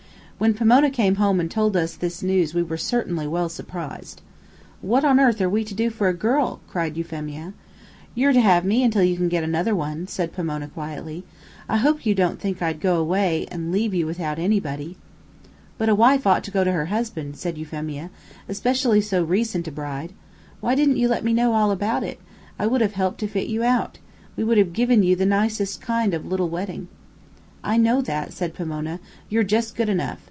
[0.41, 4.23] When Pomona came home and told us this news we were certainly well surprised.
[4.81, 7.53] "What on earth are we to do for a girl?" cried Euphemia.
[8.15, 11.23] "You're to have me till you can get another one," said Pomona quietly.
[11.69, 14.97] "I hope you don't think I'd go 'way, and leave you without anybody."
[15.77, 18.09] "But a wife ought to go to her husband," said Euphemia,
[18.49, 20.11] "especially so recent a bride.
[20.59, 22.19] Why didn't you let me know all about it?
[22.57, 23.99] I would have helped to fit you out.
[24.35, 26.87] We would have given you the nicest kind of a little wedding."
[27.63, 28.99] "I know that," said Pomona;
[29.29, 30.17] "you're jus' good enough.